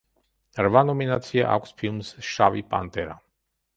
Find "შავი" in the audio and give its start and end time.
2.31-2.65